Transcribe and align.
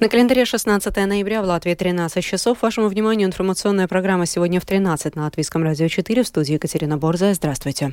На 0.00 0.08
календаре 0.08 0.46
16 0.46 0.96
ноября 0.96 1.42
в 1.42 1.44
Латвии 1.44 1.74
13 1.74 2.24
часов. 2.24 2.62
Вашему 2.62 2.88
вниманию 2.88 3.28
информационная 3.28 3.86
программа 3.86 4.24
сегодня 4.24 4.58
в 4.58 4.64
13 4.64 5.14
на 5.14 5.24
Латвийском 5.24 5.62
радио 5.62 5.88
4 5.88 6.22
в 6.22 6.26
студии 6.26 6.54
Екатерина 6.54 6.96
Борзая. 6.96 7.34
Здравствуйте. 7.34 7.92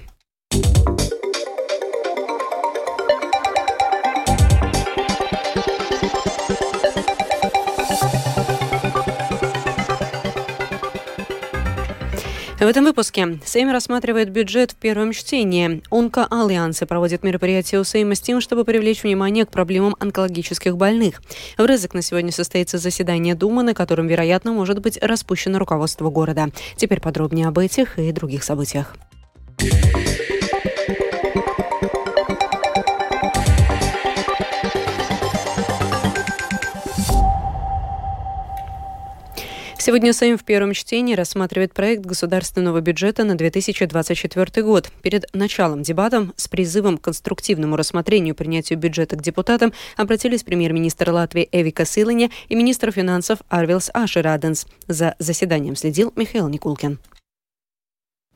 В 12.68 12.70
этом 12.70 12.84
выпуске 12.84 13.40
Сейм 13.46 13.72
рассматривает 13.72 14.30
бюджет 14.30 14.72
в 14.72 14.76
первом 14.76 15.14
чтении. 15.14 15.82
Онко-альянсы 15.90 16.86
проводят 16.86 17.24
мероприятие 17.24 17.80
у 17.80 17.86
Сейма 17.86 18.14
с 18.14 18.20
тем, 18.20 18.42
чтобы 18.42 18.66
привлечь 18.66 19.04
внимание 19.04 19.46
к 19.46 19.52
проблемам 19.52 19.96
онкологических 20.02 20.76
больных. 20.76 21.22
В 21.58 21.66
Рызык 21.66 21.94
на 21.94 22.02
сегодня 22.02 22.34
состоится 22.34 22.78
заседание 22.78 23.36
Думы, 23.36 23.64
на 23.64 23.74
котором, 23.74 24.08
вероятно, 24.08 24.52
может 24.52 24.82
быть 24.82 25.02
распущено 25.02 25.60
руководство 25.60 26.10
города. 26.10 26.50
Теперь 26.76 27.00
подробнее 27.00 27.48
об 27.48 27.58
этих 27.58 27.98
и 27.98 28.12
других 28.12 28.44
событиях. 28.44 28.98
Сегодня 39.88 40.12
Сейм 40.12 40.38
в 40.38 40.44
первом 40.44 40.74
чтении 40.74 41.16
рассматривает 41.16 41.74
проект 41.74 42.06
государственного 42.06 42.82
бюджета 42.82 43.24
на 43.24 43.36
2024 43.36 44.62
год. 44.66 44.92
Перед 45.02 45.34
началом 45.34 45.82
дебатов 45.82 46.28
с 46.36 46.50
призывом 46.50 46.98
к 46.98 47.04
конструктивному 47.04 47.78
рассмотрению 47.78 48.36
принятию 48.36 48.78
бюджета 48.78 49.16
к 49.16 49.22
депутатам 49.22 49.72
обратились 49.96 50.44
премьер-министр 50.44 51.12
Латвии 51.12 51.48
Эвика 51.54 51.86
Силыня 51.86 52.30
и 52.50 52.56
министр 52.56 52.92
финансов 52.92 53.40
Арвилс 53.48 53.90
Ашераденс. 53.94 54.68
За 54.90 55.16
заседанием 55.20 55.78
следил 55.78 56.12
Михаил 56.18 56.50
Никулкин. 56.50 57.00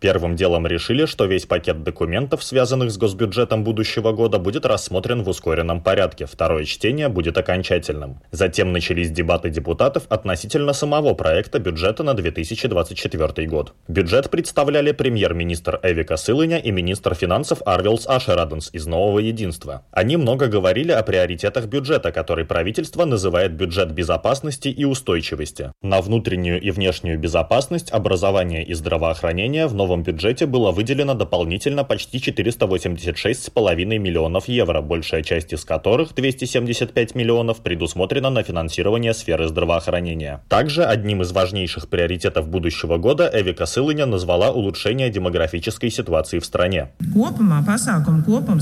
Первым 0.02 0.36
делом 0.36 0.66
решили, 0.66 1.06
что 1.06 1.26
весь 1.26 1.46
пакет 1.46 1.84
документов, 1.84 2.44
связанных 2.44 2.90
с 2.90 2.98
госбюджетом 2.98 3.64
будущего 3.64 4.14
года, 4.14 4.40
будет 4.40 4.66
рассмотрен 4.66 5.22
в 5.22 5.30
ускоренном 5.30 5.80
порядке. 5.80 6.26
Второе 6.26 6.66
чтение 6.66 7.08
будет 7.08 7.38
окончательным. 7.38 8.20
Затем 8.32 8.72
начались 8.72 9.12
дебаты 9.12 9.52
депутатов 9.52 10.08
относительно 10.10 10.74
самого 10.74 11.14
проекта 11.14 11.60
бюджета 11.60 12.02
на 12.02 12.16
2024 12.16 13.48
год. 13.48 13.76
Бюджет 13.88 14.32
представляли 14.32 14.92
премьер-министр 14.92 15.80
Эвика 15.84 16.18
Сылыня 16.18 16.58
и 16.58 16.72
министр 16.72 17.14
финансов 17.14 17.62
Арвилс 17.64 18.08
Ашераденс 18.08 18.72
из 18.74 18.88
«Нового 18.88 19.20
единства». 19.20 19.86
Они 19.92 20.18
много 20.18 20.48
говорили 20.48 20.92
о 20.92 21.04
приоритетах 21.04 21.68
бюджета, 21.68 22.12
который 22.12 22.46
правительство 22.46 23.06
называет 23.06 23.54
бюджет 23.54 23.92
безопасности 23.92 24.70
и 24.70 24.84
устойчивости. 24.84 25.74
На 25.84 26.02
внутреннюю 26.02 26.60
и 26.60 26.72
внешнюю 26.72 27.20
безопасность, 27.20 27.92
образование 27.92 28.66
и 28.66 28.74
здравоохранение 28.74 29.68
в 29.68 29.76
новом 29.76 29.91
новом 29.92 30.04
бюджете 30.04 30.46
было 30.46 30.72
выделено 30.72 31.16
дополнительно 31.16 31.84
почти 31.84 32.18
486,5 32.20 33.98
миллионов 33.98 34.48
евро, 34.48 34.82
большая 34.82 35.22
часть 35.22 35.52
из 35.52 35.66
которых, 35.66 36.16
275 36.16 37.16
миллионов, 37.16 37.58
предусмотрена 37.58 38.30
на 38.30 38.44
финансирование 38.44 39.14
сферы 39.14 39.50
здравоохранения. 39.50 40.42
Также 40.48 40.86
одним 40.86 41.24
из 41.24 41.34
важнейших 41.34 41.90
приоритетов 41.90 42.48
будущего 42.48 42.98
года 42.98 43.30
Эвика 43.34 43.66
Сылыня 43.66 44.06
назвала 44.06 44.52
улучшение 44.52 45.10
демографической 45.10 45.92
ситуации 45.92 46.40
в 46.40 46.46
стране. 46.46 46.92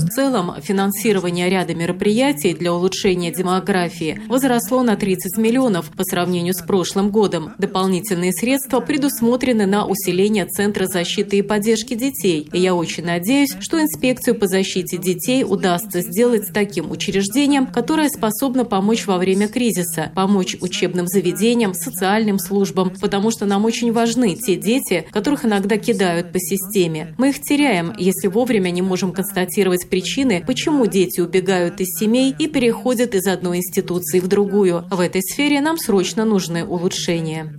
В 0.00 0.08
целом, 0.08 0.54
финансирование 0.60 1.48
ряда 1.48 1.74
мероприятий 1.76 2.54
для 2.54 2.72
улучшения 2.72 3.30
демографии 3.30 4.20
возросло 4.28 4.82
на 4.82 4.96
30 4.96 5.38
миллионов 5.38 5.90
по 5.96 6.02
сравнению 6.02 6.54
с 6.54 6.62
прошлым 6.62 7.10
годом. 7.10 7.52
Дополнительные 7.58 8.32
средства 8.32 8.80
предусмотрены 8.80 9.66
на 9.66 9.86
усиление 9.86 10.46
Центра 10.46 10.86
защиты 10.86 11.19
защиты 11.20 11.38
и 11.38 11.42
поддержки 11.42 11.94
детей. 11.94 12.48
И 12.52 12.58
я 12.58 12.74
очень 12.74 13.04
надеюсь, 13.04 13.50
что 13.60 13.80
инспекцию 13.80 14.36
по 14.36 14.46
защите 14.46 14.96
детей 14.96 15.44
удастся 15.44 16.00
сделать 16.00 16.52
таким 16.52 16.90
учреждением, 16.90 17.66
которое 17.66 18.08
способно 18.08 18.64
помочь 18.64 19.06
во 19.06 19.18
время 19.18 19.48
кризиса, 19.48 20.10
помочь 20.14 20.56
учебным 20.60 21.06
заведениям, 21.06 21.74
социальным 21.74 22.38
службам, 22.38 22.92
потому 23.00 23.30
что 23.30 23.44
нам 23.46 23.64
очень 23.64 23.92
важны 23.92 24.34
те 24.34 24.56
дети, 24.56 25.06
которых 25.10 25.44
иногда 25.44 25.76
кидают 25.76 26.32
по 26.32 26.38
системе. 26.38 27.14
Мы 27.18 27.30
их 27.30 27.42
теряем, 27.42 27.92
если 27.98 28.28
вовремя 28.28 28.70
не 28.70 28.82
можем 28.82 29.12
констатировать 29.12 29.88
причины, 29.90 30.42
почему 30.46 30.86
дети 30.86 31.20
убегают 31.20 31.80
из 31.80 31.98
семей 31.98 32.34
и 32.38 32.46
переходят 32.46 33.14
из 33.14 33.26
одной 33.26 33.58
институции 33.58 34.20
в 34.20 34.28
другую. 34.28 34.84
В 34.90 35.00
этой 35.00 35.22
сфере 35.22 35.60
нам 35.60 35.76
срочно 35.76 36.24
нужны 36.24 36.64
улучшения. 36.64 37.54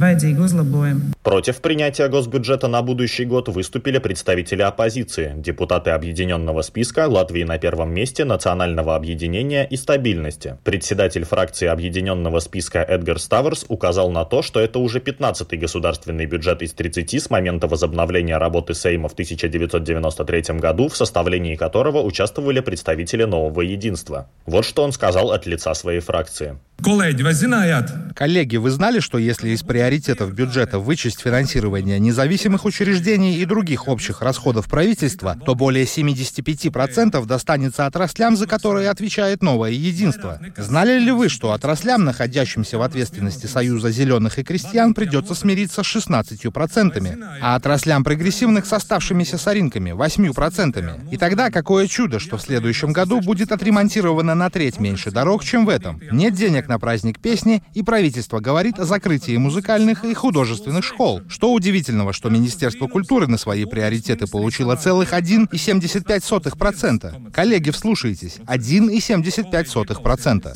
Против 1.23 1.61
принятия 1.61 2.07
госбюджета 2.07 2.67
на 2.67 2.81
будущий 2.81 3.25
год 3.25 3.50
выступили 3.51 4.00
представители 4.00 4.62
оппозиции, 4.62 5.34
депутаты 5.38 5.91
объединенного 5.91 6.62
списка 6.62 7.07
Латвии 7.07 7.44
на 7.44 7.57
первом 7.57 7.94
месте, 7.94 8.25
национального 8.25 8.95
объединения 8.95 9.66
и 9.66 9.78
стабильности. 9.78 10.57
Председатель 10.63 11.23
фракции 11.23 11.67
объединенного 11.67 12.39
списка 12.39 12.79
Эдгар 12.79 13.19
Ставерс 13.19 13.66
указал 13.67 14.12
на 14.12 14.25
то, 14.25 14.41
что 14.41 14.59
это 14.59 14.79
уже 14.79 15.00
15-й 15.00 15.57
государственный 15.57 16.25
бюджет 16.25 16.62
из 16.62 16.73
30 16.73 17.22
с 17.22 17.29
момента 17.29 17.67
возобновления 17.67 18.38
работы 18.38 18.73
Сейма 18.73 19.09
в 19.09 19.13
1993 19.13 20.59
году, 20.59 20.88
в 20.88 20.97
составлении 20.97 21.56
которого 21.56 22.01
участвовали 22.01 22.59
представители 22.62 23.25
нового 23.25 23.62
единства. 23.62 24.29
Вот 24.45 24.66
что 24.66 24.83
он 24.83 24.91
сказал 24.91 25.31
от 25.31 25.45
лица 25.45 25.73
своей 25.73 26.00
фракции. 26.00 26.57
Коллеги, 28.16 28.57
вы 28.57 28.72
знали, 28.72 29.00
что 29.00 29.19
если 29.19 29.50
из 29.50 29.62
приоритетов 29.62 30.33
бюджета 30.33 30.79
вычесть 30.79 31.22
финансирование 31.22 32.00
независимых 32.00 32.66
учреждений 32.66 33.41
и 33.41 33.46
других 33.46 33.88
общих 33.88 34.22
расходов 34.22 34.68
правительства, 34.68 35.38
то 35.46 35.56
более 35.56 35.85
75% 35.85 37.25
достанется 37.25 37.85
отраслям, 37.85 38.38
за 38.38 38.47
которые 38.47 38.90
отвечает 38.90 39.41
новое 39.41 39.72
единство. 39.72 40.40
Знали 40.57 41.00
ли 41.00 41.12
вы, 41.12 41.28
что 41.29 41.51
отраслям, 41.51 42.03
находящимся 42.03 42.78
в 42.78 42.81
ответственности 42.81 43.47
Союза 43.47 43.90
зеленых 43.91 44.38
и 44.38 44.44
крестьян, 44.44 44.94
придется 44.94 45.34
смириться 45.34 45.84
с 45.84 45.96
16%, 45.96 47.24
а 47.41 47.56
отраслям 47.56 48.03
прогрессивных 48.03 48.66
с 48.66 48.74
оставшимися 48.74 49.38
соринками 49.38 49.91
8%? 49.91 51.09
И 51.12 51.18
тогда 51.18 51.50
какое 51.50 51.88
чудо, 51.88 52.19
что 52.19 52.38
в 52.38 52.41
следующем 52.41 52.94
году 52.94 53.22
будет 53.22 53.51
отремонтировано 53.51 54.35
на 54.35 54.50
треть 54.50 54.80
меньше 54.80 55.12
дорог, 55.12 55.44
чем 55.44 55.66
в 55.66 55.69
этом. 55.69 56.00
Нет 56.12 56.35
денег 56.35 56.68
на 56.68 56.80
праздник 56.80 57.19
песни, 57.19 57.63
и 57.74 57.81
правительство 57.81 58.40
говорит 58.40 58.80
о 58.80 58.85
закрытии 58.85 59.35
музыкальных 59.38 60.06
и 60.06 60.13
художественных 60.13 60.84
школ. 60.85 61.22
Что 61.28 61.51
удивительного, 61.51 62.13
что 62.13 62.30
Министерство 62.30 62.88
культуры 62.88 63.20
на 63.27 63.37
свои 63.37 63.65
приоритеты 63.65 64.27
получило 64.27 64.75
целых 64.75 65.13
1,75%. 65.13 67.31
Коллеги, 67.31 67.71
вслушайтесь, 67.71 68.37
1,75%. 68.47 70.55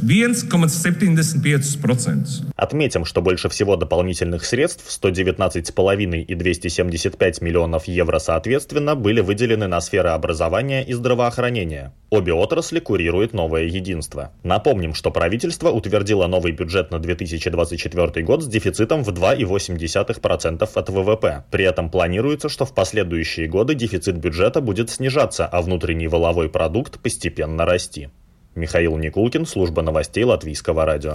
Отметим, 2.55 3.05
что 3.05 3.21
больше 3.21 3.49
всего 3.49 3.75
дополнительных 3.75 4.45
средств, 4.45 4.85
119,5 5.01 6.21
и 6.21 6.35
275 6.35 7.41
миллионов 7.41 7.87
евро 7.87 8.19
соответственно, 8.19 8.95
были 8.95 9.21
выделены 9.21 9.67
на 9.67 9.81
сферы 9.81 10.09
образования 10.09 10.83
и 10.83 10.93
здравоохранения. 10.93 11.93
Обе 12.09 12.33
отрасли 12.33 12.79
курирует 12.79 13.33
новое 13.33 13.63
единство. 13.63 14.31
Напомним, 14.43 14.93
что 14.93 15.11
правительство 15.11 15.69
утвердило 15.69 16.27
новый 16.27 16.53
бюджет 16.53 16.91
на 16.91 16.99
2024 16.99 18.25
год 18.25 18.43
с 18.43 18.47
дефицитом 18.47 19.03
в 19.03 19.09
2,8% 19.09 20.69
от 20.73 20.89
ВВП. 20.89 21.43
При 21.51 21.65
этом 21.65 21.89
планируется, 21.89 22.47
что 22.55 22.63
в 22.63 22.73
последующие 22.73 23.47
годы 23.47 23.75
дефицит 23.75 24.15
бюджета 24.15 24.61
будет 24.61 24.89
снижаться, 24.89 25.45
а 25.45 25.61
внутренний 25.61 26.07
воловой 26.07 26.47
продукт 26.47 27.01
постепенно 27.01 27.65
расти. 27.65 28.07
Михаил 28.55 28.97
Никулкин, 28.97 29.45
служба 29.45 29.81
новостей 29.81 30.23
Латвийского 30.23 30.85
радио. 30.85 31.13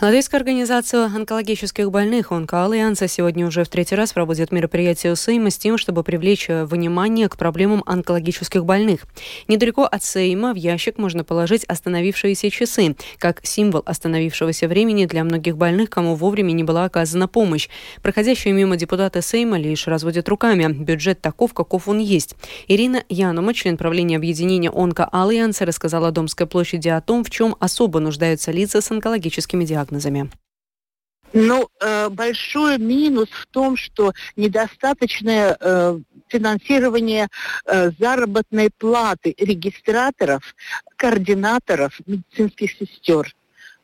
Латвийская 0.00 0.38
организация 0.38 1.04
онкологических 1.04 1.90
больных 1.90 2.32
«Онко-Альянса» 2.32 3.06
сегодня 3.06 3.46
уже 3.46 3.62
в 3.62 3.68
третий 3.68 3.94
раз 3.94 4.12
проводит 4.12 4.50
мероприятие 4.50 5.14
Сейма 5.14 5.50
с 5.50 5.58
тем, 5.58 5.78
чтобы 5.78 6.02
привлечь 6.02 6.48
внимание 6.48 7.28
к 7.28 7.36
проблемам 7.36 7.84
онкологических 7.86 8.64
больных. 8.64 9.02
Недалеко 9.46 9.84
от 9.84 10.02
Сейма 10.02 10.52
в 10.52 10.56
ящик 10.56 10.98
можно 10.98 11.22
положить 11.22 11.64
остановившиеся 11.64 12.50
часы, 12.50 12.96
как 13.18 13.40
символ 13.44 13.82
остановившегося 13.86 14.66
времени 14.66 15.06
для 15.06 15.22
многих 15.22 15.56
больных, 15.56 15.90
кому 15.90 16.16
вовремя 16.16 16.52
не 16.52 16.64
была 16.64 16.86
оказана 16.86 17.28
помощь. 17.28 17.68
Проходящие 18.02 18.52
мимо 18.52 18.76
депутаты 18.76 19.22
Сейма 19.22 19.58
лишь 19.58 19.86
разводят 19.86 20.28
руками. 20.28 20.72
Бюджет 20.72 21.20
таков, 21.20 21.54
каков 21.54 21.86
он 21.86 21.98
есть. 21.98 22.34
Ирина 22.66 23.04
Янума, 23.08 23.54
член 23.54 23.76
правления 23.76 24.16
объединения 24.16 24.70
«Онко-Альянса», 24.70 25.66
рассказала 25.66 26.10
Домской 26.10 26.48
площади 26.54 26.88
о 26.88 27.00
том, 27.00 27.24
в 27.24 27.30
чем 27.30 27.56
особо 27.58 27.98
нуждаются 27.98 28.52
лица 28.52 28.80
с 28.80 28.88
онкологическими 28.92 29.64
диагнозами. 29.64 30.30
Ну, 31.32 31.68
э, 31.80 32.08
большой 32.10 32.78
минус 32.78 33.28
в 33.28 33.46
том, 33.48 33.76
что 33.76 34.12
недостаточное 34.36 35.56
э, 35.58 35.98
финансирование 36.28 37.26
э, 37.66 37.90
заработной 37.98 38.70
платы 38.70 39.34
регистраторов, 39.36 40.54
координаторов, 40.96 42.00
медицинских 42.06 42.70
сестер. 42.78 43.34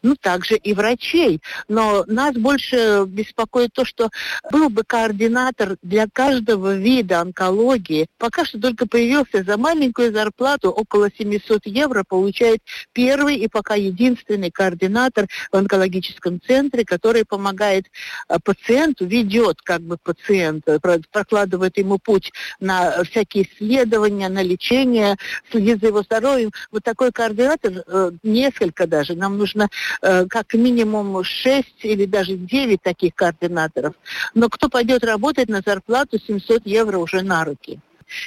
Ну, 0.03 0.17
также 0.17 0.57
и 0.57 0.75
врачей. 0.75 1.41
Но 1.69 2.05
нас 2.07 2.35
больше 2.35 3.05
беспокоит 3.07 3.73
то, 3.73 3.85
что 3.85 4.11
был 4.51 4.71
бы 4.71 4.83
координатор 4.85 5.77
для 5.83 6.07
каждого 6.13 6.77
вида 6.77 7.21
онкологии. 7.21 8.07
Пока 8.19 8.45
что 8.45 8.61
только 8.61 8.87
появился 8.87 9.43
за 9.43 9.57
маленькую 9.57 10.13
зарплату, 10.13 10.71
около 10.71 11.11
700 11.17 11.67
евро, 11.67 12.05
получает 12.07 12.61
первый 12.93 13.37
и 13.37 13.49
пока 13.49 13.75
единственный 13.75 14.51
координатор 14.51 15.27
в 15.53 15.57
онкологическом 15.57 16.41
центре, 16.41 16.85
который 16.85 17.25
помогает 17.25 17.87
э, 18.29 18.37
пациенту, 18.43 19.07
ведет 19.07 19.61
как 19.63 19.83
бы 19.83 19.97
пациента, 20.03 20.81
прокладывает 21.11 21.77
ему 21.79 21.99
путь 21.99 22.33
на 22.59 23.05
всякие 23.05 23.45
исследования, 23.45 24.29
на 24.29 24.43
лечение, 24.43 25.17
следит 25.51 25.81
за 25.81 25.89
его 25.89 26.03
здоровьем. 26.03 26.51
Вот 26.71 26.83
такой 26.83 27.13
координатор, 27.13 27.85
э, 27.87 28.11
несколько 28.23 28.87
даже. 28.87 29.15
Нам 29.15 29.39
нужно 29.39 29.69
как 30.01 30.55
минимум 30.55 31.23
6 31.23 31.67
или 31.83 32.05
даже 32.05 32.37
9 32.37 32.83
таких 32.83 33.15
координаторов. 33.15 33.95
Но 34.35 34.49
кто 34.49 34.69
пойдет 34.69 35.05
работать 35.05 35.49
на 35.49 35.63
зарплату 35.65 36.19
700 36.19 36.67
евро 36.67 36.99
уже 36.99 37.23
на 37.23 37.45
руки? 37.45 37.81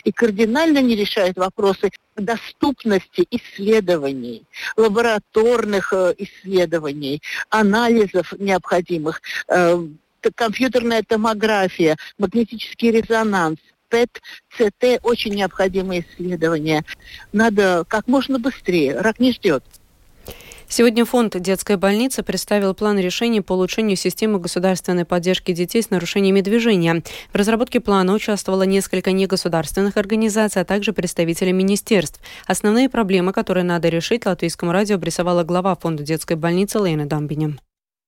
и 0.04 0.12
кардинально 0.12 0.82
не 0.82 0.96
решает 0.96 1.38
вопросы 1.38 1.92
доступности 2.16 3.26
исследований, 3.32 4.44
лабораторных 4.78 5.94
э, 5.94 6.16
исследований, 6.18 7.22
анализов 7.50 8.34
необходимых, 8.40 9.22
э, 9.48 9.86
компьютерная 10.36 11.04
томография, 11.04 11.98
магнетический 12.18 12.92
резонанс, 12.92 13.60
ПЭТ, 13.90 14.22
ЦТ, 14.58 15.00
очень 15.04 15.36
необходимые 15.36 16.02
исследования. 16.02 16.84
Надо 17.32 17.86
как 17.88 18.08
можно 18.08 18.40
быстрее, 18.40 19.00
рак 19.00 19.20
не 19.20 19.34
ждет. 19.34 19.64
Сегодня 20.68 21.06
фонд 21.06 21.40
«Детская 21.40 21.78
больница» 21.78 22.24
представил 22.24 22.74
план 22.74 22.98
решений 22.98 23.42
по 23.42 23.54
улучшению 23.54 23.96
системы 23.96 24.40
государственной 24.40 25.06
поддержки 25.06 25.52
детей 25.52 25.84
с 25.84 25.90
нарушениями 25.90 26.42
движения. 26.42 27.04
В 27.32 27.36
разработке 27.36 27.80
плана 27.80 28.14
участвовало 28.14 28.64
несколько 28.64 29.12
негосударственных 29.12 29.98
организаций, 29.98 30.62
а 30.62 30.66
также 30.66 30.94
представители 30.94 31.52
министерств. 31.52 32.20
Основные 32.48 32.90
проблемы, 32.90 33.34
которые 33.34 33.64
надо 33.64 33.90
решить, 33.90 34.26
латвийскому 34.26 34.72
радио 34.72 34.96
обрисовала 34.96 35.44
глава 35.44 35.76
фонда 35.76 36.04
детской 36.04 36.38
больницы 36.38 36.80
Лейна 36.80 37.06
Дамбиня. 37.06 37.58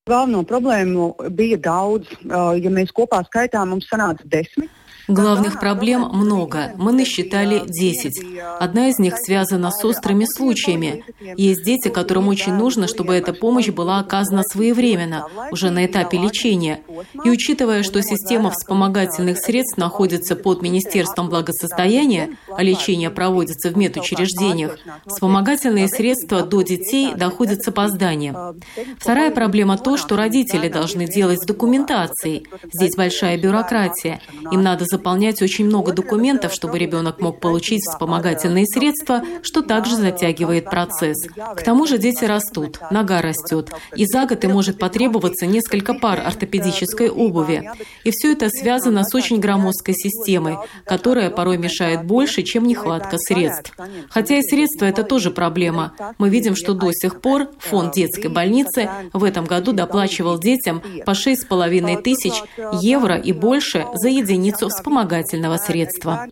Galveno 0.06 0.44
problēmu 0.46 1.16
bija 1.34 1.58
daudz. 1.58 2.06
Ja 2.30 2.70
mēs 2.70 2.92
kopā 2.94 3.24
skaitām, 3.26 3.72
mums 3.74 3.88
sanāca 3.90 4.22
desmit. 4.30 4.70
Главных 5.08 5.60
проблем 5.60 6.10
много. 6.14 6.74
Мы 6.78 6.92
насчитали 6.92 7.64
10. 7.66 8.24
Одна 8.60 8.90
из 8.90 8.98
них 8.98 9.18
связана 9.18 9.70
с 9.70 9.86
острыми 9.86 10.26
случаями. 10.26 11.04
Есть 11.38 11.64
дети, 11.64 11.90
которым 11.90 12.28
очень 12.28 12.54
нужно, 12.54 12.88
чтобы 12.88 13.14
эта 13.14 13.32
помощь 13.34 13.70
была 13.70 14.00
оказана 14.00 14.42
своевременно, 14.44 15.28
уже 15.52 15.70
на 15.70 15.86
этапе 15.86 16.18
лечения. 16.18 16.82
И 17.24 17.30
учитывая, 17.30 17.84
что 17.84 18.02
система 18.02 18.50
вспомогательных 18.50 19.38
средств 19.38 19.78
находится 19.78 20.36
под 20.36 20.64
Министерством 20.64 21.30
благосостояния, 21.30 22.38
а 22.50 22.64
лечение 22.64 23.12
проводится 23.12 23.70
в 23.70 23.78
медучреждениях, 23.78 24.80
вспомогательные 25.06 25.88
средства 25.88 26.42
до 26.42 26.64
детей 26.64 27.14
доходят 27.14 27.62
с 27.62 27.68
опозданием. 27.68 28.60
Вторая 28.98 29.30
проблема 29.30 29.78
то, 29.78 29.98
что 29.98 30.16
родители 30.16 30.68
должны 30.68 31.06
делать 31.06 31.44
с 31.44 31.46
документацией. 31.46 32.48
Здесь 32.74 32.96
большая 32.96 33.38
бюрократия. 33.38 34.20
Им 34.52 34.64
надо 34.64 34.86
заполнять 34.96 35.42
очень 35.42 35.66
много 35.66 35.92
документов, 35.92 36.54
чтобы 36.54 36.80
ребенок 36.80 37.20
мог 37.20 37.42
получить 37.42 37.82
вспомогательные 37.82 38.66
средства, 38.66 39.22
что 39.44 39.62
также 39.62 39.98
затягивает 39.98 40.66
процесс. 40.66 41.28
К 41.28 41.62
тому 41.64 41.86
же 41.86 41.98
дети 41.98 42.24
растут, 42.24 42.80
нога 42.92 43.22
растет, 43.22 43.72
и 43.96 44.06
за 44.06 44.26
год 44.26 44.44
им 44.46 44.52
может 44.52 44.80
потребоваться 44.80 45.46
несколько 45.46 45.94
пар 45.94 46.24
ортопедической 46.26 47.10
обуви. 47.10 47.70
И 48.06 48.12
все 48.12 48.32
это 48.32 48.50
связано 48.50 49.04
с 49.04 49.14
очень 49.14 49.40
громоздкой 49.40 49.96
системой, 49.96 50.58
которая 50.86 51.30
порой 51.30 51.58
мешает 51.58 52.06
больше, 52.06 52.44
чем 52.44 52.66
нехватка 52.66 53.18
средств. 53.18 53.74
Хотя 54.10 54.38
и 54.38 54.42
средства– 54.42 54.86
это 54.94 55.04
тоже 55.04 55.30
проблема. 55.30 55.94
Мы 56.18 56.30
видим, 56.30 56.56
что 56.56 56.74
до 56.74 56.92
сих 56.94 57.20
пор 57.20 57.50
фонд 57.60 57.96
детской 57.96 58.28
больницы 58.28 58.90
в 59.12 59.24
этом 59.26 59.46
году 59.46 59.74
доплачивал 59.74 60.40
детям 60.40 60.82
по 61.06 61.12
6,5 61.12 62.02
тысяч 62.02 62.34
евро 62.82 63.18
и 63.18 63.34
больше 63.34 63.86
за 63.94 64.08
единицу 64.08 64.70
вспомогательного 64.86 65.58
средства. 65.58 66.28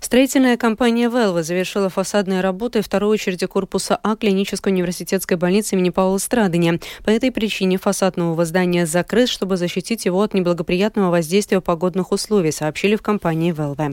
Строительная 0.00 0.56
компания 0.56 1.08
«Велва» 1.08 1.42
завершила 1.42 1.88
фасадные 1.88 2.40
работы 2.40 2.82
второй 2.82 3.14
очереди 3.14 3.46
корпуса 3.46 3.98
А 4.02 4.16
клинической 4.16 4.72
университетской 4.72 5.36
больницы 5.36 5.76
имени 5.76 5.90
Паула 5.90 6.18
Страдания. 6.18 6.80
По 7.04 7.10
этой 7.10 7.30
причине 7.30 7.78
фасад 7.78 8.16
нового 8.16 8.44
здания 8.44 8.84
закрыт, 8.84 9.28
чтобы 9.28 9.56
защитить 9.56 10.04
его 10.04 10.20
от 10.20 10.34
неблагоприятного 10.34 11.10
воздействия 11.10 11.60
погодных 11.60 12.10
условий, 12.12 12.50
сообщили 12.50 12.96
в 12.96 13.02
компании 13.02 13.52
«Велва». 13.52 13.92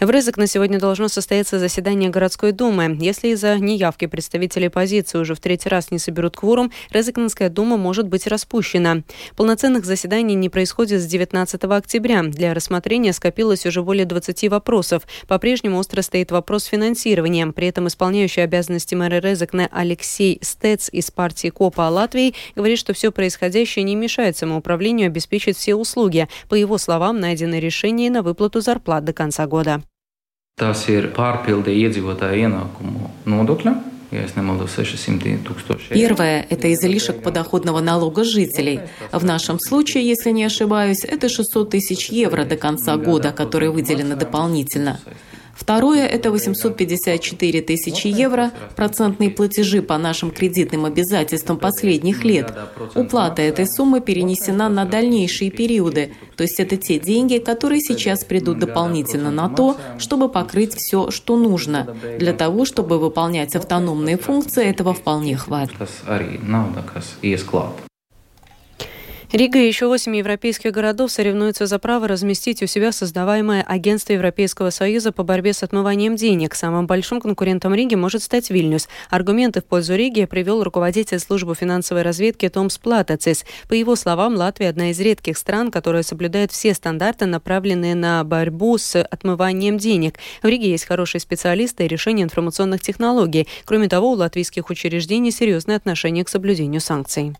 В 0.00 0.08
Рызык 0.08 0.36
на 0.36 0.46
сегодня 0.46 0.78
должно 0.78 1.08
состояться 1.08 1.58
заседание 1.58 2.08
городской 2.08 2.52
думы. 2.52 2.96
Если 3.00 3.30
из-за 3.30 3.58
неявки 3.58 4.06
представителей 4.06 4.68
позиции 4.68 5.18
уже 5.18 5.34
в 5.34 5.40
третий 5.40 5.68
раз 5.68 5.90
не 5.90 5.98
соберут 5.98 6.36
кворум, 6.36 6.70
Рызыкнская 6.90 7.50
дума 7.50 7.76
может 7.76 8.06
быть 8.06 8.28
распущена. 8.28 9.02
Полноценных 9.34 9.84
заседаний 9.84 10.36
не 10.36 10.48
происходит 10.48 11.00
с 11.00 11.06
19 11.06 11.64
октября. 11.64 12.22
Для 12.22 12.54
рассмотрения 12.54 13.12
скопилось 13.12 13.66
уже 13.66 13.82
более 13.82 14.06
20 14.06 14.48
вопросов. 14.50 15.02
По-прежнему 15.26 15.78
остро 15.78 16.02
стоит 16.02 16.30
вопрос 16.30 16.66
финансирования. 16.66 17.48
При 17.48 17.66
этом 17.66 17.88
исполняющий 17.88 18.42
обязанности 18.42 18.94
мэра 18.94 19.20
Резекне 19.20 19.68
Алексей 19.72 20.38
Стец 20.42 20.88
из 20.92 21.10
партии 21.10 21.48
КОПа 21.48 21.88
Латвии 21.88 22.34
говорит, 22.54 22.78
что 22.78 22.92
все 22.92 23.10
происходящее 23.10 23.82
не 23.82 23.96
мешает 23.96 24.36
самоуправлению 24.36 25.08
обеспечить 25.08 25.56
все 25.56 25.74
услуги. 25.74 26.28
По 26.48 26.54
его 26.54 26.78
словам, 26.78 27.18
найдено 27.18 27.58
решение 27.58 28.12
на 28.12 28.22
выплату 28.22 28.60
зарплат 28.60 29.04
до 29.04 29.12
конца 29.12 29.37
года. 29.46 29.82
Tas 30.58 30.88
ir 30.90 31.12
pārpildi 31.14 31.70
iedzīvotāju 31.86 32.48
ienākumu 32.48 33.12
nodokļa. 33.30 33.74
Первое– 35.90 36.46
это 36.50 36.72
излишек 36.72 37.22
подоходного 37.22 37.80
налога 37.80 38.24
жителей. 38.24 38.80
В 39.12 39.22
нашем 39.22 39.60
случае, 39.60 40.08
если 40.08 40.30
не 40.30 40.44
ошибаюсь, 40.44 41.04
это 41.04 41.28
600 41.28 41.70
тысяч 41.70 42.08
евро 42.08 42.44
до 42.44 42.56
конца 42.56 42.96
года, 42.96 43.32
которые 43.32 43.70
выделены 43.70 44.16
дополнительно. 44.16 44.98
Второе– 45.58 46.06
это 46.06 46.30
854 46.30 47.62
тысячи 47.62 48.06
евро, 48.06 48.52
процентные 48.76 49.28
платежи 49.28 49.82
по 49.82 49.98
нашим 49.98 50.30
кредитным 50.30 50.84
обязательствам 50.84 51.58
последних 51.58 52.24
лет. 52.24 52.52
Уплата 52.94 53.42
этой 53.42 53.66
суммы 53.66 54.00
перенесена 54.00 54.68
на 54.68 54.84
дальнейшие 54.84 55.50
периоды, 55.50 56.12
то 56.36 56.44
есть 56.44 56.60
это 56.60 56.76
те 56.76 57.00
деньги, 57.00 57.38
которые 57.38 57.80
сейчас 57.80 58.24
придут 58.24 58.60
дополнительно 58.60 59.32
на 59.32 59.48
то, 59.48 59.76
чтобы 59.98 60.28
покрыть 60.28 60.74
все, 60.74 61.10
что 61.10 61.36
нужно. 61.36 61.96
Для 62.18 62.32
того, 62.32 62.64
чтобы 62.64 63.00
выполнять 63.00 63.56
автономные 63.56 64.16
функции, 64.16 64.64
этого 64.64 64.94
вполне 64.94 65.36
хватит. 65.36 65.74
Рига 69.30 69.58
и 69.58 69.66
еще 69.66 69.88
восемь 69.88 70.16
европейских 70.16 70.72
городов 70.72 71.12
соревнуются 71.12 71.66
за 71.66 71.78
право 71.78 72.08
разместить 72.08 72.62
у 72.62 72.66
себя 72.66 72.92
создаваемое 72.92 73.62
Агентство 73.62 74.14
Европейского 74.14 74.70
Союза 74.70 75.12
по 75.12 75.22
борьбе 75.22 75.52
с 75.52 75.62
отмыванием 75.62 76.16
денег. 76.16 76.54
Самым 76.54 76.86
большим 76.86 77.20
конкурентом 77.20 77.74
Риги 77.74 77.94
может 77.94 78.22
стать 78.22 78.48
Вильнюс. 78.48 78.88
Аргументы 79.10 79.60
в 79.60 79.66
пользу 79.66 79.96
Риги 79.96 80.24
привел 80.24 80.64
руководитель 80.64 81.18
службы 81.18 81.54
финансовой 81.54 82.04
разведки 82.04 82.48
Том 82.48 82.70
Сплатецис. 82.70 83.44
По 83.68 83.74
его 83.74 83.96
словам, 83.96 84.34
Латвия 84.34 84.70
одна 84.70 84.92
из 84.92 85.00
редких 85.00 85.36
стран, 85.36 85.70
которая 85.70 86.04
соблюдает 86.04 86.50
все 86.50 86.72
стандарты, 86.72 87.26
направленные 87.26 87.94
на 87.94 88.24
борьбу 88.24 88.78
с 88.78 88.98
отмыванием 89.02 89.76
денег. 89.76 90.18
В 90.42 90.46
Риге 90.46 90.70
есть 90.70 90.86
хорошие 90.86 91.20
специалисты 91.20 91.84
и 91.84 91.88
решения 91.88 92.22
информационных 92.22 92.80
технологий. 92.80 93.46
Кроме 93.66 93.90
того, 93.90 94.10
у 94.10 94.14
латвийских 94.14 94.70
учреждений 94.70 95.32
серьезное 95.32 95.76
отношение 95.76 96.24
к 96.24 96.30
соблюдению 96.30 96.80
санкций. 96.80 97.34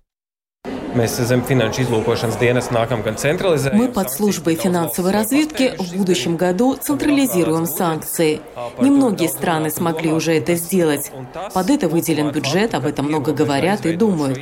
Мы 3.72 3.88
под 3.88 4.10
службой 4.10 4.54
финансовой 4.56 5.12
разведки 5.12 5.74
в 5.78 5.96
будущем 5.96 6.36
году 6.36 6.76
централизируем 6.76 7.66
санкции. 7.66 8.40
Немногие 8.78 9.28
страны 9.28 9.70
смогли 9.70 10.12
уже 10.12 10.32
это 10.34 10.54
сделать. 10.56 11.12
Под 11.54 11.70
это 11.70 11.88
выделен 11.88 12.30
бюджет, 12.30 12.74
об 12.74 12.86
этом 12.86 13.06
много 13.06 13.32
говорят 13.32 13.86
и 13.86 13.94
думают. 13.94 14.38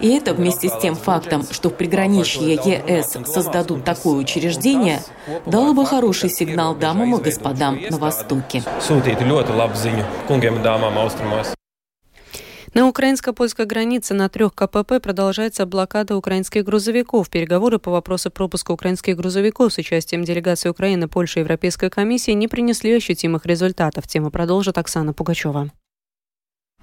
И 0.00 0.08
это 0.08 0.34
вместе 0.34 0.68
с 0.68 0.78
тем 0.78 0.94
фактом, 0.94 1.46
что 1.50 1.70
в 1.70 1.74
приграничье 1.74 2.54
ЕС 2.54 3.16
создадут 3.26 3.84
такое 3.84 4.14
учреждение, 4.14 5.00
дало 5.46 5.72
бы 5.72 5.86
хороший 5.86 6.30
сигнал 6.30 6.74
дамам 6.74 7.14
и 7.16 7.22
господам 7.22 7.78
на 7.90 7.98
Востоке. 7.98 8.62
На 12.74 12.88
украинско-польской 12.88 13.66
границе 13.66 14.14
на 14.14 14.30
трех 14.30 14.54
КПП 14.54 14.98
продолжается 15.02 15.66
блокада 15.66 16.16
украинских 16.16 16.64
грузовиков. 16.64 17.28
Переговоры 17.28 17.78
по 17.78 17.90
вопросу 17.90 18.30
пропуска 18.30 18.70
украинских 18.70 19.14
грузовиков 19.14 19.74
с 19.74 19.76
участием 19.76 20.24
делегации 20.24 20.70
Украины, 20.70 21.06
Польши 21.06 21.40
и 21.40 21.42
Европейской 21.42 21.90
комиссии 21.90 22.30
не 22.30 22.48
принесли 22.48 22.94
ощутимых 22.94 23.44
результатов. 23.44 24.08
Тему 24.08 24.30
продолжит 24.30 24.78
Оксана 24.78 25.12
Пугачева. 25.12 25.70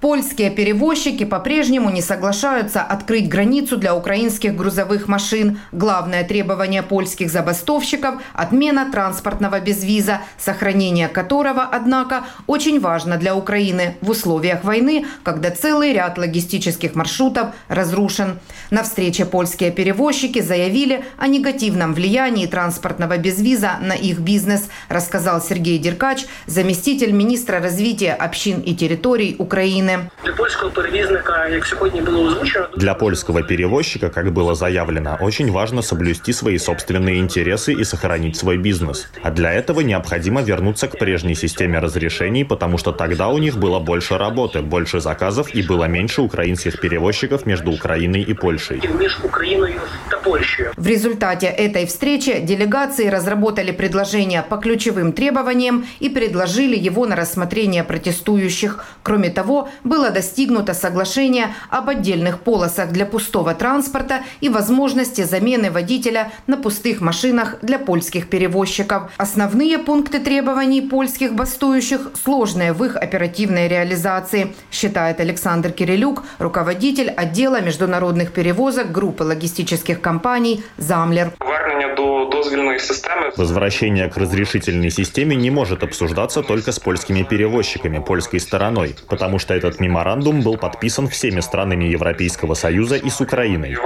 Польские 0.01 0.49
перевозчики 0.49 1.25
по-прежнему 1.25 1.89
не 1.89 2.01
соглашаются 2.01 2.81
открыть 2.81 3.27
границу 3.27 3.75
для 3.75 3.93
украинских 3.93 4.55
грузовых 4.55 5.09
машин. 5.09 5.59
Главное 5.73 6.23
требование 6.23 6.83
польских 6.83 7.29
забастовщиков– 7.29 8.15
отмена 8.33 8.89
транспортного 8.89 9.59
безвиза, 9.59 10.21
сохранение 10.37 11.09
которого, 11.09 11.63
однако, 11.63 12.23
очень 12.47 12.79
важно 12.79 13.17
для 13.17 13.35
Украины 13.35 13.97
в 13.99 14.11
условиях 14.11 14.63
войны, 14.63 15.05
когда 15.23 15.51
целый 15.51 15.91
ряд 15.91 16.17
логистических 16.17 16.95
маршрутов 16.95 17.49
разрушен. 17.67 18.39
На 18.69 18.83
встрече 18.83 19.25
польские 19.25 19.71
перевозчики 19.71 20.39
заявили 20.39 21.03
о 21.17 21.27
негативном 21.27 21.93
влиянии 21.93 22.45
транспортного 22.45 23.17
безвиза 23.17 23.71
на 23.81 23.93
их 23.93 24.19
бизнес, 24.19 24.69
рассказал 24.87 25.41
Сергей 25.41 25.77
Деркач, 25.77 26.25
заместитель 26.45 27.11
министра 27.11 27.59
развития 27.59 28.13
общин 28.13 28.61
и 28.61 28.73
территорий 28.73 29.35
Украины. 29.37 29.88
України. 29.88 29.98
Для 30.24 30.32
польського 30.32 30.70
перевізника, 30.70 31.48
як 31.48 31.66
сьогодні 31.66 32.00
було 32.00 32.24
озвучено, 32.24 32.66
для 32.76 32.94
польского 32.94 33.42
перевозчика, 33.42 34.08
как 34.08 34.26
было 34.26 34.54
заявлено, 34.54 35.18
очень 35.20 35.50
важно 35.50 35.82
соблюсти 35.82 36.32
свои 36.32 36.58
собственные 36.58 37.18
интересы 37.18 37.80
и 37.80 37.84
сохранить 37.84 38.36
свой 38.36 38.58
бизнес. 38.58 39.06
А 39.22 39.30
для 39.30 39.52
этого 39.52 39.80
необходимо 39.80 40.42
вернуться 40.42 40.86
к 40.88 40.98
прежней 40.98 41.34
системе 41.34 41.80
разрешений, 41.80 42.44
потому 42.44 42.78
что 42.78 42.92
тогда 42.92 43.28
у 43.28 43.38
них 43.38 43.56
было 43.56 43.80
больше 43.80 44.18
работы, 44.18 44.62
больше 44.62 45.00
заказов 45.00 45.54
и 45.54 45.62
было 45.62 45.88
меньше 45.88 46.22
украинских 46.22 46.80
перевозчиков 46.80 47.46
между 47.46 47.72
Украиной 47.72 48.22
и 48.30 48.34
Польшей. 48.34 48.80
Между 48.98 49.26
Украиной 49.26 49.70
и 49.72 50.24
Польшей. 50.24 50.66
В 50.76 50.86
результате 50.86 51.46
этой 51.46 51.86
встречи 51.86 52.40
делегации 52.40 53.08
разработали 53.08 53.72
предложение 53.72 54.42
по 54.42 54.56
ключевым 54.56 55.12
требованиям 55.12 55.84
и 56.00 56.08
предложили 56.08 56.76
его 56.76 57.06
на 57.06 57.16
рассмотрение 57.16 57.84
протестующих. 57.84 58.84
Кроме 59.02 59.30
того, 59.30 59.68
было 59.83 60.09
достигнуто 60.09 60.73
соглашение 60.73 61.53
об 61.69 61.89
отдельных 61.89 62.39
полосах 62.39 62.91
для 62.91 63.05
пустого 63.05 63.53
транспорта 63.53 64.21
и 64.41 64.49
возможности 64.49 65.23
замены 65.23 65.71
водителя 65.71 66.31
на 66.47 66.57
пустых 66.57 67.01
машинах 67.01 67.57
для 67.61 67.79
польских 67.79 68.29
перевозчиков. 68.29 69.11
Основные 69.17 69.77
пункты 69.77 70.19
требований 70.19 70.81
польских 70.81 71.33
бастующих 71.33 72.11
сложные 72.23 72.73
в 72.73 72.83
их 72.83 72.95
оперативной 72.95 73.67
реализации, 73.67 74.53
считает 74.71 75.19
Александр 75.19 75.71
Кирилюк, 75.71 76.23
руководитель 76.39 77.09
отдела 77.09 77.61
международных 77.61 78.31
перевозок 78.31 78.91
группы 78.91 79.23
логистических 79.23 80.01
компаний 80.01 80.63
«Замлер». 80.77 81.33
Возвращение 83.37 84.09
к 84.09 84.17
разрешительной 84.17 84.89
системе 84.89 85.35
не 85.35 85.49
может 85.51 85.83
обсуждаться 85.83 86.41
только 86.41 86.71
с 86.71 86.79
польскими 86.79 87.23
перевозчиками, 87.23 87.99
польской 87.99 88.39
стороной, 88.39 88.95
потому 89.07 89.39
что 89.39 89.53
этот 89.69 89.79
меморандум 89.79 90.41
был 90.41 90.57
подписан 90.57 91.07
всеми 91.07 91.39
странами 91.39 91.85
Европейского 91.85 92.55
Союза 92.55 92.95
и 92.97 93.09
с 93.09 93.21
Украиной. 93.21 93.77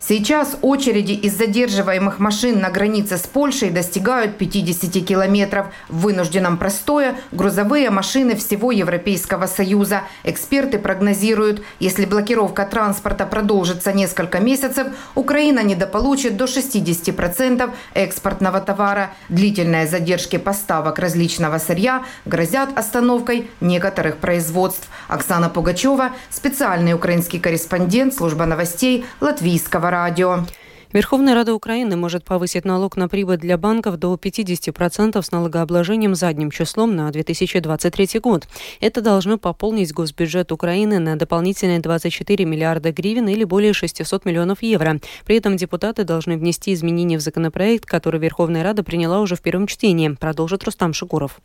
Сейчас 0.00 0.56
очереди 0.62 1.12
из 1.12 1.36
задерживаемых 1.36 2.18
машин 2.18 2.60
на 2.60 2.70
границе 2.70 3.18
с 3.18 3.26
Польшей 3.26 3.70
достигают 3.70 4.38
50 4.38 5.04
километров. 5.04 5.66
В 5.88 6.02
вынужденном 6.02 6.56
простое 6.56 7.16
грузовые 7.32 7.90
машины 7.90 8.36
всего 8.36 8.72
Европейского 8.72 9.46
Союза. 9.46 10.04
Эксперты 10.24 10.78
прогнозируют, 10.78 11.62
если 11.80 12.06
блокировка 12.06 12.64
транспорта 12.64 13.26
продолжится 13.26 13.92
несколько 13.92 14.40
месяцев, 14.40 14.86
Украина 15.14 15.62
недополучит 15.62 16.36
до 16.36 16.44
60% 16.44 17.70
экспортного 17.94 18.60
товара. 18.60 19.10
Длительные 19.28 19.86
задержки 19.86 20.38
поставок 20.38 20.98
различного 20.98 21.58
сырья 21.58 22.04
грозят 22.24 22.70
остановкой 22.78 23.50
некоторых 23.60 23.97
производств. 24.16 24.88
Оксана 25.08 25.48
Пугачева, 25.48 26.12
специальный 26.30 26.94
украинский 26.94 27.40
корреспондент 27.40 28.14
служба 28.14 28.46
новостей 28.46 29.04
Латвийского 29.20 29.90
радио. 29.90 30.44
Верховная 30.90 31.34
Рада 31.34 31.54
Украины 31.54 31.96
может 31.96 32.24
повысить 32.24 32.64
налог 32.64 32.96
на 32.96 33.08
прибыль 33.08 33.36
для 33.36 33.58
банков 33.58 33.98
до 33.98 34.14
50% 34.14 35.20
с 35.20 35.30
налогообложением 35.30 36.14
задним 36.14 36.50
числом 36.50 36.96
на 36.96 37.10
2023 37.10 38.20
год. 38.20 38.48
Это 38.80 39.02
должно 39.02 39.36
пополнить 39.36 39.92
госбюджет 39.92 40.50
Украины 40.50 40.98
на 40.98 41.16
дополнительные 41.16 41.80
24 41.80 42.42
миллиарда 42.46 42.90
гривен 42.92 43.28
или 43.28 43.44
более 43.44 43.74
600 43.74 44.24
миллионов 44.24 44.62
евро. 44.62 44.98
При 45.26 45.36
этом 45.36 45.58
депутаты 45.58 46.04
должны 46.04 46.38
внести 46.38 46.72
изменения 46.72 47.18
в 47.18 47.20
законопроект, 47.20 47.84
который 47.84 48.18
Верховная 48.18 48.64
Рада 48.64 48.82
приняла 48.82 49.20
уже 49.20 49.36
в 49.36 49.42
первом 49.42 49.66
чтении, 49.66 50.08
продолжит 50.08 50.64
Рустам 50.64 50.94
Шукуров. 50.94 51.38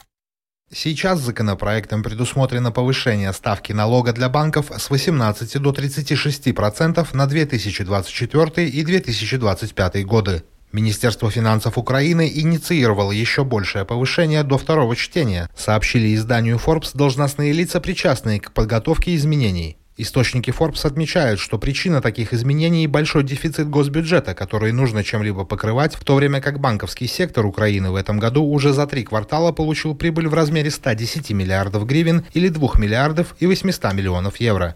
Сейчас 0.75 1.19
законопроектом 1.19 2.01
предусмотрено 2.01 2.71
повышение 2.71 3.31
ставки 3.31 3.71
налога 3.73 4.11
для 4.11 4.27
банков 4.27 4.71
с 4.75 4.89
18 4.89 5.61
до 5.61 5.69
36% 5.69 7.07
на 7.13 7.27
2024 7.27 8.67
и 8.67 8.83
2025 8.83 10.05
годы. 10.05 10.43
Министерство 10.71 11.29
финансов 11.29 11.77
Украины 11.77 12.27
инициировало 12.33 13.11
еще 13.11 13.43
большее 13.43 13.85
повышение 13.85 14.41
до 14.41 14.57
второго 14.57 14.95
чтения, 14.95 15.47
сообщили 15.55 16.15
изданию 16.15 16.57
Forbes 16.57 16.91
должностные 16.95 17.53
лица, 17.53 17.79
причастные 17.79 18.39
к 18.39 18.51
подготовке 18.51 19.13
изменений. 19.13 19.77
Источники 19.95 20.49
Forbes 20.49 20.87
отмечают, 20.87 21.39
что 21.39 21.59
причина 21.59 22.01
таких 22.01 22.33
изменений– 22.33 22.87
большой 22.87 23.23
дефицит 23.23 23.69
госбюджета, 23.69 24.33
который 24.33 24.71
нужно 24.71 25.03
чем-либо 25.03 25.45
покрывать, 25.45 25.93
в 25.93 26.03
то 26.03 26.15
время 26.15 26.41
как 26.41 26.59
банковский 26.59 27.05
сектор 27.05 27.45
Украины 27.45 27.91
в 27.91 27.95
этом 27.95 28.17
году 28.17 28.43
уже 28.43 28.73
за 28.73 28.87
три 28.87 29.03
квартала 29.03 29.51
получил 29.51 29.93
прибыль 29.93 30.27
в 30.27 30.33
размере 30.33 30.71
110 30.71 31.29
миллиардов 31.31 31.85
гривен 31.85 32.25
или 32.33 32.49
2 32.49 32.69
миллиардов 32.77 33.35
и 33.39 33.45
800 33.45 33.93
миллионов 33.93 34.37
евро. 34.37 34.75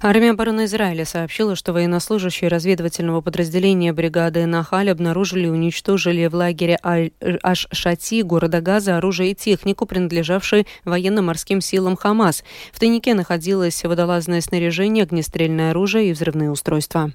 Армия 0.00 0.30
обороны 0.30 0.66
Израиля 0.66 1.04
сообщила, 1.04 1.56
что 1.56 1.72
военнослужащие 1.72 2.48
разведывательного 2.48 3.20
подразделения 3.20 3.92
бригады 3.92 4.46
Нахаль 4.46 4.90
обнаружили 4.90 5.46
и 5.46 5.50
уничтожили 5.50 6.26
в 6.28 6.36
лагере 6.36 6.78
Аш-Шати 6.82 8.22
города 8.22 8.60
Газа 8.60 8.96
оружие 8.96 9.32
и 9.32 9.34
технику, 9.34 9.86
принадлежавшие 9.86 10.66
военно-морским 10.84 11.60
силам 11.60 11.96
Хамас. 11.96 12.44
В 12.72 12.78
тайнике 12.78 13.14
находилось 13.14 13.82
водолазное 13.82 14.40
снаряжение, 14.40 15.02
огнестрельное 15.02 15.72
оружие 15.72 16.10
и 16.10 16.12
взрывные 16.12 16.52
устройства. 16.52 17.12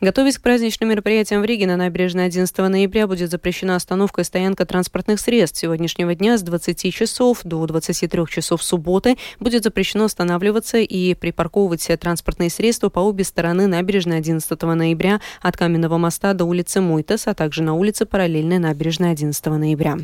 Готовясь 0.00 0.38
к 0.38 0.42
праздничным 0.42 0.90
мероприятиям 0.90 1.42
в 1.42 1.44
Риге 1.44 1.66
на 1.66 1.76
набережной 1.76 2.26
11 2.26 2.56
ноября 2.58 3.06
будет 3.06 3.30
запрещена 3.30 3.76
остановка 3.76 4.22
и 4.22 4.24
стоянка 4.24 4.66
транспортных 4.66 5.20
средств. 5.20 5.58
Сегодняшнего 5.60 6.14
дня 6.14 6.38
с 6.38 6.42
20 6.42 6.92
часов 6.92 7.40
до 7.44 7.66
23 7.66 8.26
часов 8.28 8.62
субботы 8.62 9.16
будет 9.38 9.64
запрещено 9.64 10.04
останавливаться 10.04 10.78
и 10.78 11.14
припарковывать 11.14 11.88
транспортные 12.00 12.50
средства 12.50 12.88
по 12.88 13.00
обе 13.00 13.24
стороны 13.24 13.66
набережной 13.66 14.18
11 14.18 14.62
ноября 14.62 15.20
от 15.40 15.56
Каменного 15.56 15.98
моста 15.98 16.32
до 16.32 16.44
улицы 16.44 16.80
Муйтес, 16.80 17.26
а 17.26 17.34
также 17.34 17.62
на 17.62 17.74
улице 17.74 18.06
параллельной 18.06 18.58
набережной 18.58 19.10
11 19.10 19.46
ноября. 19.46 19.98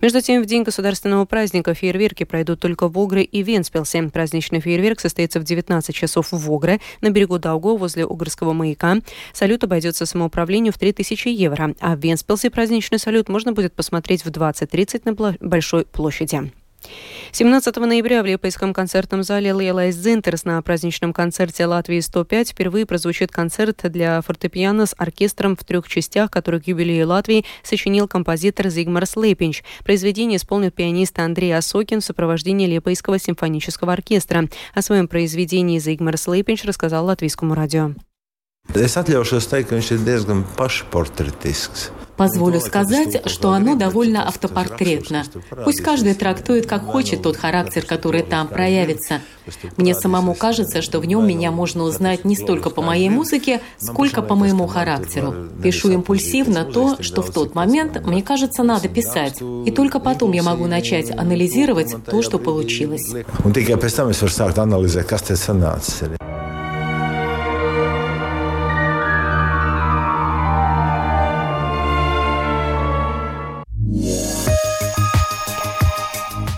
Между 0.00 0.20
тем, 0.20 0.42
в 0.42 0.46
день 0.46 0.62
государственного 0.62 1.24
праздника 1.24 1.74
фейерверки 1.74 2.24
пройдут 2.24 2.60
только 2.60 2.88
в 2.88 2.98
Огре 2.98 3.22
и 3.22 3.42
Венспилсе. 3.42 4.02
Праздничный 4.04 4.60
фейерверк 4.60 5.00
состоится 5.00 5.40
в 5.40 5.44
19 5.44 5.94
часов 5.94 6.28
в 6.30 6.52
Огре 6.52 6.80
на 7.00 7.10
берегу 7.10 7.38
Даугавы 7.38 7.76
возле 7.76 8.04
Огрского 8.04 8.52
маяка. 8.52 8.83
Салют 9.32 9.64
обойдется 9.64 10.06
самоуправлению 10.06 10.72
в 10.72 10.78
3000 10.78 11.28
евро, 11.28 11.74
а 11.80 11.96
в 11.96 12.00
Венспилсе 12.00 12.50
праздничный 12.50 12.98
салют 12.98 13.28
можно 13.28 13.52
будет 13.52 13.72
посмотреть 13.74 14.24
в 14.24 14.30
20.30 14.30 15.02
на 15.04 15.36
Большой 15.40 15.84
площади. 15.86 16.52
17 17.32 17.76
ноября 17.76 18.22
в 18.22 18.26
Лиепайском 18.26 18.72
концертном 18.72 19.22
зале 19.22 19.52
Лиелайс 19.52 19.96
Дзинтарс 19.96 20.44
на 20.44 20.60
праздничном 20.62 21.12
концерте 21.12 21.66
Латвии 21.66 22.00
105 22.00 22.50
впервые 22.50 22.86
прозвучит 22.86 23.30
концерт 23.30 23.80
для 23.90 24.20
фортепиано 24.20 24.86
с 24.86 24.94
оркестром 24.96 25.56
в 25.56 25.64
трех 25.64 25.88
частях, 25.88 26.30
который 26.30 26.60
к 26.60 26.66
юбилею 26.66 27.08
Латвии 27.08 27.44
сочинил 27.62 28.06
композитор 28.06 28.68
Зигмарс 28.68 29.06
Лиепиньш. 29.06 29.62
Произведение 29.84 30.36
исполнит 30.36 30.74
пианист 30.74 31.18
Андрей 31.18 31.56
Осокин 31.56 32.00
в 32.00 32.04
сопровождении 32.04 32.66
Лиепайского 32.66 33.18
симфонического 33.18 33.92
оркестра. 33.92 34.48
О 34.74 34.82
своем 34.82 35.08
произведении 35.08 35.78
Зигмар 35.78 36.16
Слепинч 36.16 36.64
рассказал 36.64 37.06
латвийскому 37.06 37.54
радио. 37.54 37.94
Es 38.72 38.96
atļaušos 38.98 39.46
teikt, 39.50 39.68
ka 39.70 39.76
viņš 39.76 39.90
ir 39.94 40.00
diezgan 40.02 40.40
pašportretisks. 40.58 41.90
Позволю 42.16 42.60
сказать, 42.60 43.28
что 43.28 43.52
оно 43.52 43.74
довольно 43.74 44.26
автопортретно. 44.26 45.24
Пусть 45.64 45.80
каждый 45.80 46.14
трактует 46.14 46.66
как 46.66 46.84
хочет 46.84 47.22
тот 47.22 47.36
характер, 47.36 47.84
который 47.84 48.22
там 48.22 48.46
проявится. 48.46 49.20
Мне 49.76 49.94
самому 49.94 50.34
кажется, 50.34 50.80
что 50.80 51.00
в 51.00 51.06
нем 51.06 51.26
меня 51.26 51.50
можно 51.50 51.82
узнать 51.82 52.24
не 52.24 52.36
столько 52.36 52.70
по 52.70 52.82
моей 52.82 53.08
музыке, 53.08 53.60
сколько 53.78 54.22
по 54.22 54.36
моему 54.36 54.68
характеру. 54.68 55.48
Пишу 55.62 55.90
импульсивно 55.90 56.64
то, 56.64 57.02
что 57.02 57.22
в 57.22 57.32
тот 57.32 57.54
момент 57.56 58.04
мне 58.06 58.22
кажется 58.22 58.62
надо 58.62 58.88
писать. 58.88 59.40
И 59.66 59.70
только 59.72 59.98
потом 59.98 60.32
я 60.32 60.44
могу 60.44 60.66
начать 60.66 61.10
анализировать 61.10 61.96
то, 62.04 62.22
что 62.22 62.38
получилось. 62.38 63.12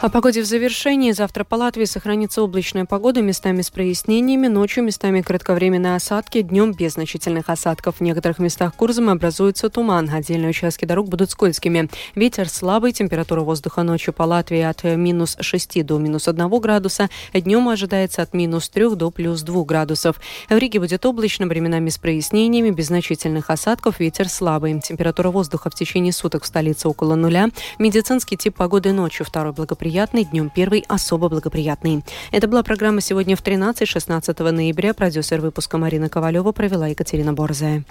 О 0.07 0.09
погоде 0.09 0.41
в 0.41 0.45
завершении. 0.45 1.11
Завтра 1.11 1.43
по 1.43 1.57
Латвии 1.57 1.85
сохранится 1.85 2.41
облачная 2.41 2.85
погода, 2.85 3.23
местами 3.23 3.61
с 3.61 3.71
прояснениями, 3.71 4.47
ночью 4.47 4.85
местами 4.85 5.21
кратковременные 5.21 5.97
осадки, 5.97 6.43
днем 6.43 6.75
без 6.75 6.93
значительных 6.93 7.49
осадков. 7.49 7.97
В 7.97 8.01
некоторых 8.03 8.39
местах 8.39 8.77
Курзама 8.77 9.11
образуется 9.11 9.69
туман. 9.69 10.09
Отдельные 10.09 10.51
участки 10.51 10.85
дорог 10.85 11.09
будут 11.09 11.33
скользкими. 11.33 11.91
Ветер 12.15 12.49
слабый, 12.49 12.93
температура 12.93 13.41
воздуха 13.41 13.83
ночью 13.83 14.15
по 14.15 14.23
Латвии 14.23 14.61
от 14.61 14.85
минус 14.85 15.37
6 15.41 15.85
до 15.85 15.99
минус 15.99 16.29
1 16.29 16.49
градуса, 16.61 17.11
днем 17.35 17.69
ожидается 17.69 18.23
от 18.23 18.33
минус 18.33 18.69
3 18.69 18.95
до 18.95 19.11
плюс 19.11 19.43
2 19.43 19.65
градусов. 19.65 20.21
В 20.49 20.57
Риге 20.57 20.79
будет 20.79 21.05
облачно, 21.05 21.49
временами 21.49 21.89
с 21.89 21.99
прояснениями, 21.99 22.71
без 22.71 22.87
значительных 22.87 23.51
осадков, 23.51 23.99
ветер 23.99 24.29
слабый. 24.29 24.81
Температура 24.81 25.31
воздуха 25.31 25.69
в 25.69 25.75
течение 25.75 26.13
суток 26.13 26.45
в 26.45 26.47
столице 26.47 26.87
около 26.87 27.17
нуля. 27.17 27.49
Медицинский 27.81 28.37
тип 28.37 28.55
погоды 28.55 28.93
ночью 28.93 29.27
второй 29.27 29.53
благоприятный 29.53 29.96
благоприятный, 29.97 30.25
днем 30.25 30.51
первый 30.55 30.85
особо 30.89 31.31
благоприятный. 31.31 32.05
Это 32.31 32.49
была 32.49 32.63
программа 32.63 33.01
сегодня 33.01 33.35
в 33.35 33.43
13-16 33.43 34.51
ноября. 34.51 34.93
Продюсер 34.93 35.41
выпуска 35.41 35.79
Марина 35.79 36.11
Ковалева 36.11 36.53
провела 36.53 36.89
Екатерина 36.89 37.33
Борзая. 37.33 37.83